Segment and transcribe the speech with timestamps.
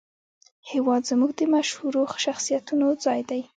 [0.71, 3.41] هېواد زموږ د مشهورو شخصیتونو ځای دی